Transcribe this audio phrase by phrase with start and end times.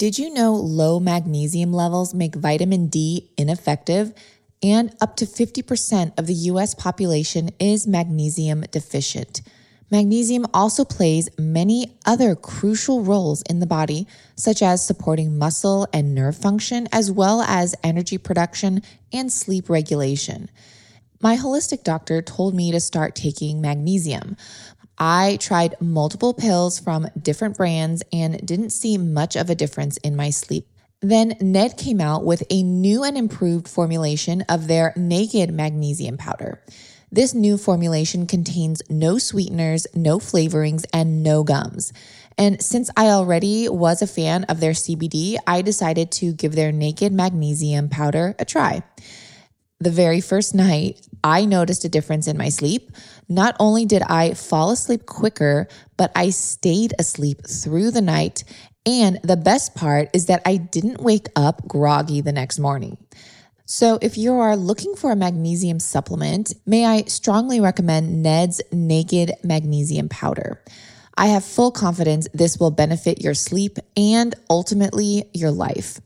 [0.00, 4.14] Did you know low magnesium levels make vitamin D ineffective?
[4.62, 9.42] And up to 50% of the US population is magnesium deficient.
[9.90, 16.14] Magnesium also plays many other crucial roles in the body, such as supporting muscle and
[16.14, 18.80] nerve function, as well as energy production
[19.12, 20.48] and sleep regulation.
[21.20, 24.38] My holistic doctor told me to start taking magnesium.
[25.00, 30.14] I tried multiple pills from different brands and didn't see much of a difference in
[30.14, 30.66] my sleep.
[31.00, 36.62] Then Ned came out with a new and improved formulation of their naked magnesium powder.
[37.10, 41.94] This new formulation contains no sweeteners, no flavorings, and no gums.
[42.36, 46.72] And since I already was a fan of their CBD, I decided to give their
[46.72, 48.82] naked magnesium powder a try.
[49.80, 52.90] The very first night, I noticed a difference in my sleep.
[53.30, 58.42] Not only did I fall asleep quicker, but I stayed asleep through the night.
[58.84, 62.98] And the best part is that I didn't wake up groggy the next morning.
[63.66, 69.30] So, if you are looking for a magnesium supplement, may I strongly recommend Ned's Naked
[69.44, 70.60] Magnesium Powder.
[71.16, 76.00] I have full confidence this will benefit your sleep and ultimately your life.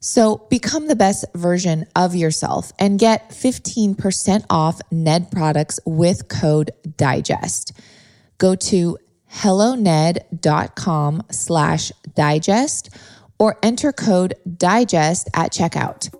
[0.00, 6.70] So, become the best version of yourself and get 15% off Ned products with code
[6.96, 7.72] DIGEST.
[8.38, 8.96] Go to
[9.26, 12.90] helloned.com slash digest
[13.40, 16.14] or enter code DIGEST at checkout.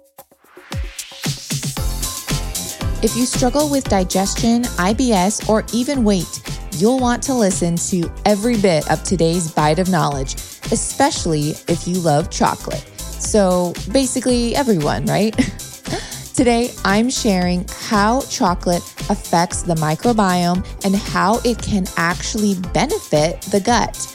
[3.01, 6.43] If you struggle with digestion, IBS, or even weight,
[6.79, 10.35] you'll want to listen to every bit of today's bite of knowledge,
[10.73, 12.98] especially if you love chocolate.
[13.19, 15.35] So, basically, everyone, right?
[16.35, 23.59] Today, I'm sharing how chocolate affects the microbiome and how it can actually benefit the
[23.59, 24.07] gut.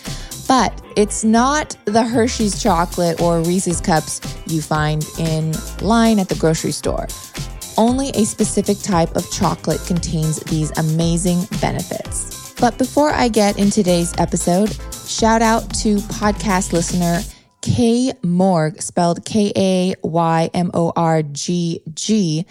[0.47, 6.35] But it's not the Hershey's chocolate or Reese's cups you find in line at the
[6.35, 7.07] grocery store.
[7.77, 12.53] Only a specific type of chocolate contains these amazing benefits.
[12.53, 14.73] But before I get in today's episode,
[15.07, 17.21] shout out to podcast listener
[17.63, 22.45] Kay Morg, spelled K A Y M O R G G.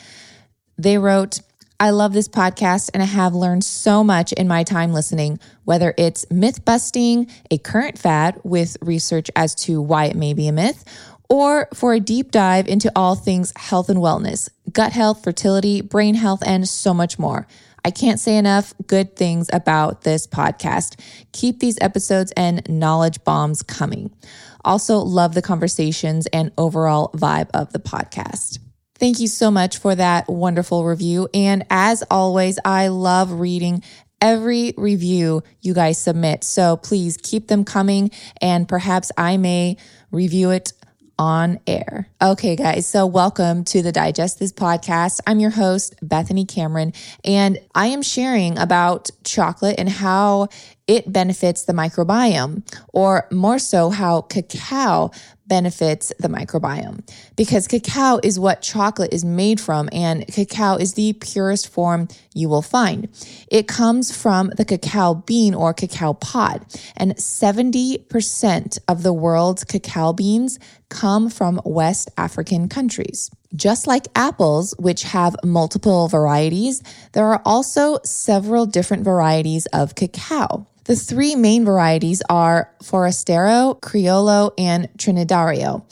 [0.78, 1.40] They wrote,
[1.78, 5.92] I love this podcast and I have learned so much in my time listening, whether
[5.98, 10.52] it's myth busting, a current fad with research as to why it may be a
[10.52, 10.82] myth,
[11.28, 16.14] or for a deep dive into all things health and wellness, gut health, fertility, brain
[16.14, 17.46] health, and so much more.
[17.84, 21.00] I can't say enough good things about this podcast.
[21.32, 24.10] Keep these episodes and knowledge bombs coming.
[24.64, 28.58] Also, love the conversations and overall vibe of the podcast.
[28.96, 31.28] Thank you so much for that wonderful review.
[31.34, 33.82] And as always, I love reading
[34.20, 36.44] every review you guys submit.
[36.44, 39.76] So please keep them coming and perhaps I may
[40.12, 40.72] review it
[41.18, 42.08] on air.
[42.20, 45.20] Okay, guys, so welcome to the Digest This podcast.
[45.26, 46.92] I'm your host, Bethany Cameron,
[47.24, 50.48] and I am sharing about chocolate and how
[50.86, 52.62] it benefits the microbiome,
[52.92, 55.10] or more so, how cacao
[55.46, 57.06] benefits the microbiome
[57.36, 62.48] because cacao is what chocolate is made from, and cacao is the purest form you
[62.48, 63.08] will find.
[63.50, 66.64] It comes from the cacao bean or cacao pod,
[66.96, 73.30] and 70% of the world's cacao beans come from West African countries.
[73.54, 76.82] Just like apples, which have multiple varieties,
[77.12, 80.66] there are also several different varieties of cacao.
[80.84, 85.84] The three main varieties are Forastero, Criollo, and Trinitario.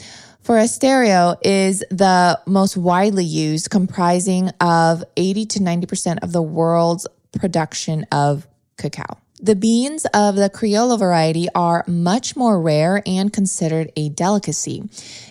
[0.43, 7.06] Forastero is the most widely used, comprising of 80 to 90% of the world's
[7.38, 9.19] production of cacao.
[9.43, 14.83] The beans of the Criollo variety are much more rare and considered a delicacy.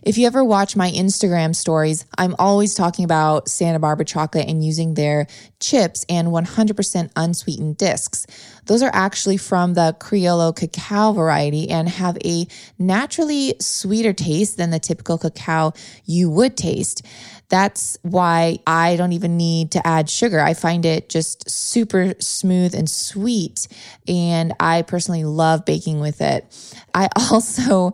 [0.02, 4.66] If you ever watch my Instagram stories, I'm always talking about Santa Barbara chocolate and
[4.66, 5.28] using their
[5.60, 8.26] chips and 100% unsweetened discs.
[8.66, 12.48] Those are actually from the Criollo cacao variety and have a
[12.78, 15.74] naturally sweeter taste than the typical cacao
[16.06, 17.06] you would taste.
[17.50, 20.40] That's why I don't even need to add sugar.
[20.40, 23.68] I find it just super smooth and sweet.
[24.08, 26.46] And I personally love baking with it.
[26.94, 27.94] I also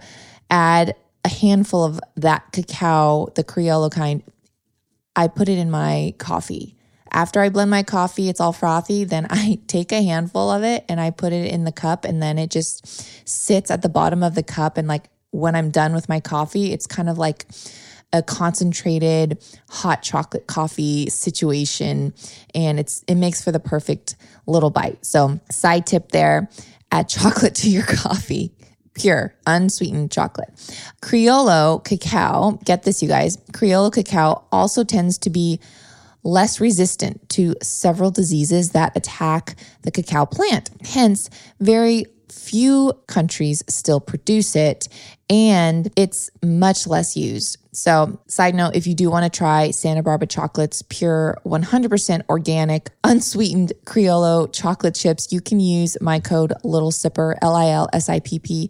[0.50, 4.24] add a handful of that cacao, the Criollo kind.
[5.16, 6.75] I put it in my coffee.
[7.15, 9.06] After I blend my coffee, it's all frothy.
[9.06, 12.21] Then I take a handful of it and I put it in the cup, and
[12.21, 14.77] then it just sits at the bottom of the cup.
[14.77, 17.45] And like when I'm done with my coffee, it's kind of like
[18.13, 22.13] a concentrated hot chocolate coffee situation
[22.53, 24.15] and it's it makes for the perfect
[24.45, 25.03] little bite.
[25.06, 26.50] So, side tip there,
[26.91, 28.53] add chocolate to your coffee.
[28.94, 30.50] pure, unsweetened chocolate.
[31.01, 35.59] Criollo cacao, get this, you guys, Criollo cacao also tends to be
[36.25, 40.69] less resistant to several diseases that attack the cacao plant.
[40.83, 41.30] Hence,
[41.62, 44.89] very few countries still produce it
[45.30, 47.57] and it's much less used.
[47.72, 52.89] So, side note if you do want to try Santa Barbara Chocolate's pure 100% organic,
[53.04, 58.07] unsweetened Criollo chocolate chips, you can use my code Little Sipper, L I L S
[58.07, 58.69] I P P,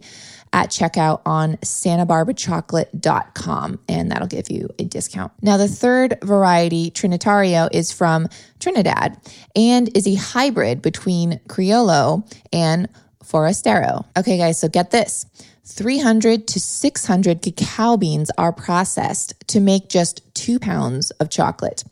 [0.52, 5.32] at checkout on santabarbarachocolate.com, and that'll give you a discount.
[5.42, 8.28] Now, the third variety, Trinitario, is from
[8.58, 9.16] Trinidad
[9.54, 12.88] and is a hybrid between Criollo and
[13.22, 14.04] Forastero.
[14.16, 15.26] Okay, guys, so get this
[15.66, 21.82] 300 to 600 cacao beans are processed to make just two pounds of chocolate.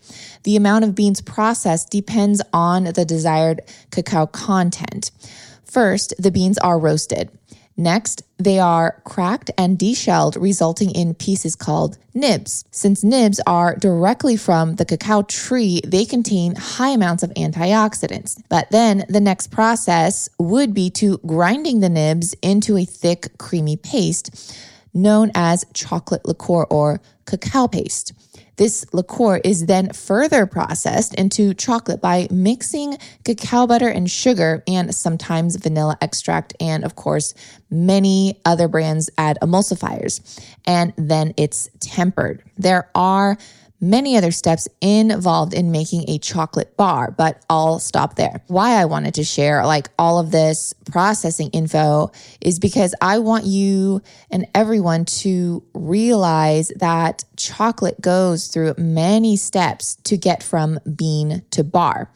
[0.44, 5.10] The amount of beans processed depends on the desired cacao content.
[5.64, 7.30] First, the beans are roasted.
[7.76, 12.64] Next, they are cracked and deshelled, resulting in pieces called nibs.
[12.70, 18.40] Since nibs are directly from the cacao tree, they contain high amounts of antioxidants.
[18.48, 23.76] But then the next process would be to grinding the nibs into a thick, creamy
[23.76, 24.56] paste
[24.94, 28.12] known as chocolate liquor or cacao paste.
[28.56, 34.94] This liquor is then further processed into chocolate by mixing cacao butter and sugar and
[34.94, 36.54] sometimes vanilla extract.
[36.60, 37.34] And of course,
[37.70, 40.40] many other brands add emulsifiers.
[40.66, 42.42] And then it's tempered.
[42.56, 43.36] There are
[43.90, 48.42] many other steps involved in making a chocolate bar, but I'll stop there.
[48.46, 52.10] Why I wanted to share like all of this processing info
[52.40, 59.96] is because I want you and everyone to realize that chocolate goes through many steps
[60.04, 62.10] to get from bean to bar.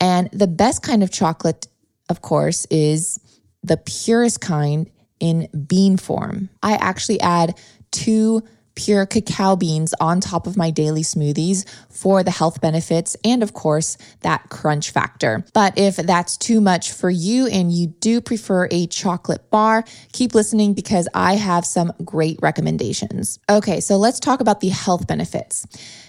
[0.00, 1.68] And the best kind of chocolate,
[2.08, 3.20] of course, is
[3.62, 4.90] the purest kind
[5.20, 6.48] in bean form.
[6.62, 7.58] I actually add
[7.90, 8.42] two
[8.78, 13.52] pure cacao beans on top of my daily smoothies for the health benefits and, of
[13.52, 15.44] course, that crunch factor.
[15.52, 20.32] But if that's too much for you and you do prefer a chocolate bar, keep
[20.32, 23.40] listening because I have some great recommendations.
[23.50, 25.66] Okay, so let's talk about the health benefits.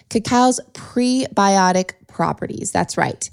[0.10, 2.72] Cacao's prebiotic properties.
[2.72, 3.28] That's right.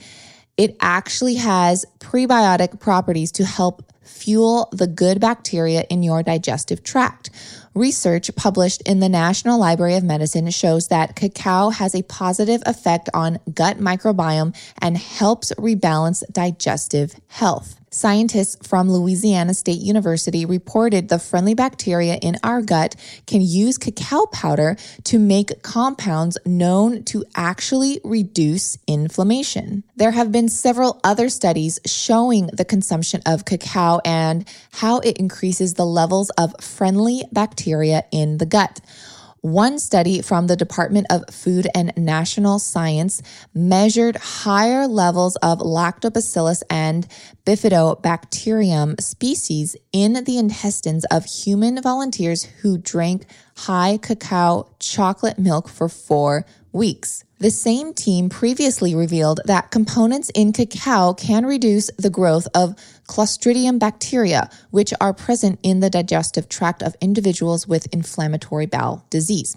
[0.56, 7.30] It actually has prebiotic properties to help fuel the good bacteria in your digestive tract.
[7.74, 13.10] Research published in the National Library of Medicine shows that cacao has a positive effect
[13.12, 17.78] on gut microbiome and helps rebalance digestive health.
[17.96, 22.94] Scientists from Louisiana State University reported the friendly bacteria in our gut
[23.26, 29.82] can use cacao powder to make compounds known to actually reduce inflammation.
[29.96, 35.72] There have been several other studies showing the consumption of cacao and how it increases
[35.72, 38.78] the levels of friendly bacteria in the gut.
[39.46, 43.22] One study from the Department of Food and Nutritional Science
[43.54, 47.06] measured higher levels of lactobacillus and
[47.46, 53.26] bifidobacterium species in the intestines of human volunteers who drank
[53.56, 57.22] high cacao chocolate milk for four weeks.
[57.38, 62.74] The same team previously revealed that components in cacao can reduce the growth of
[63.08, 69.56] Clostridium bacteria, which are present in the digestive tract of individuals with inflammatory bowel disease.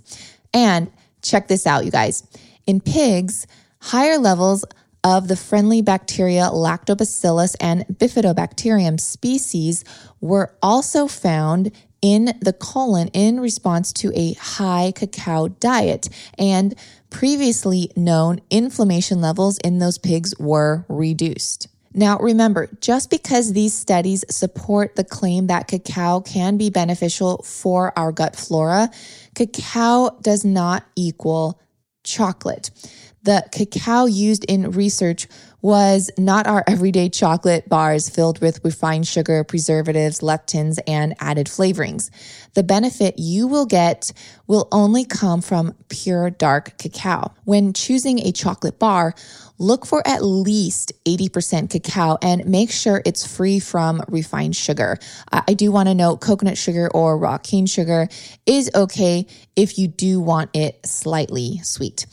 [0.53, 2.23] And check this out, you guys.
[2.65, 3.47] In pigs,
[3.81, 4.65] higher levels
[5.03, 9.83] of the friendly bacteria Lactobacillus and Bifidobacterium species
[10.19, 11.71] were also found
[12.01, 16.09] in the colon in response to a high cacao diet.
[16.37, 16.75] And
[17.09, 21.67] previously known inflammation levels in those pigs were reduced.
[21.93, 27.97] Now, remember, just because these studies support the claim that cacao can be beneficial for
[27.97, 28.91] our gut flora,
[29.33, 31.59] cacao does not equal
[32.03, 32.69] chocolate.
[33.23, 35.27] The cacao used in research
[35.61, 42.09] was not our everyday chocolate bars filled with refined sugar, preservatives, lectins, and added flavorings.
[42.53, 44.11] The benefit you will get
[44.47, 47.33] will only come from pure dark cacao.
[47.43, 49.13] When choosing a chocolate bar,
[49.57, 54.97] look for at least 80% cacao and make sure it's free from refined sugar.
[55.31, 58.07] I do want to note coconut sugar or raw cane sugar
[58.45, 62.05] is okay if you do want it slightly sweet.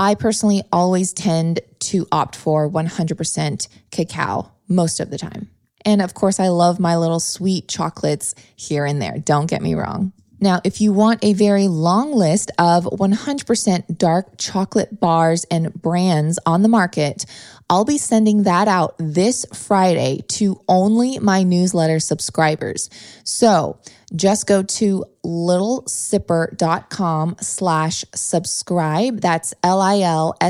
[0.00, 5.50] I personally always tend to opt for 100% cacao most of the time.
[5.84, 9.18] And of course, I love my little sweet chocolates here and there.
[9.18, 10.12] Don't get me wrong.
[10.40, 16.38] Now, if you want a very long list of 100% dark chocolate bars and brands
[16.46, 17.24] on the market,
[17.70, 22.88] I'll be sending that out this Friday to only my newsletter subscribers.
[23.24, 23.78] So
[24.14, 29.20] just go to lilsipper.com slash subscribe.
[29.20, 30.46] That's L-I-L-S-I-P-P-E-R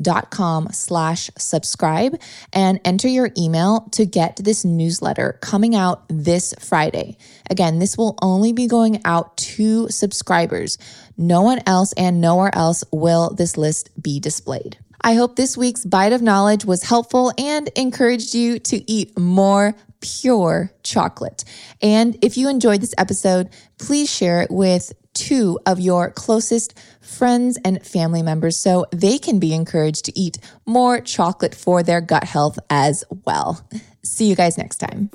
[0.00, 2.20] dot com slash subscribe
[2.52, 7.18] and enter your email to get this newsletter coming out this Friday.
[7.50, 10.78] Again, this will only be going out to subscribers.
[11.16, 14.78] No one else and nowhere else will this list be displayed.
[15.00, 19.74] I hope this week's bite of knowledge was helpful and encouraged you to eat more
[20.00, 21.44] pure chocolate.
[21.80, 27.58] And if you enjoyed this episode, please share it with two of your closest friends
[27.64, 32.24] and family members so they can be encouraged to eat more chocolate for their gut
[32.24, 33.66] health as well.
[34.04, 35.10] See you guys next time.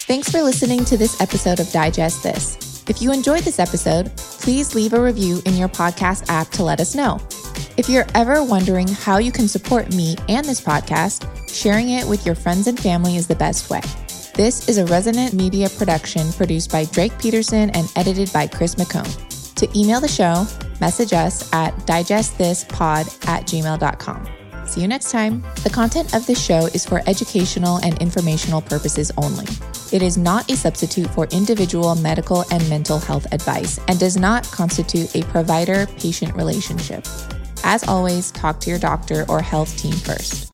[0.00, 2.84] Thanks for listening to this episode of Digest This.
[2.88, 6.80] If you enjoyed this episode, please leave a review in your podcast app to let
[6.80, 7.20] us know.
[7.76, 12.24] If you're ever wondering how you can support me and this podcast, sharing it with
[12.26, 13.82] your friends and family is the best way.
[14.38, 19.54] This is a Resonant Media production produced by Drake Peterson and edited by Chris McCone.
[19.56, 20.46] To email the show,
[20.80, 24.28] message us at digestthispod at gmail.com.
[24.64, 25.42] See you next time.
[25.64, 29.46] The content of this show is for educational and informational purposes only.
[29.90, 34.44] It is not a substitute for individual medical and mental health advice and does not
[34.52, 37.04] constitute a provider patient relationship.
[37.64, 40.46] As always, talk to your doctor or health team first.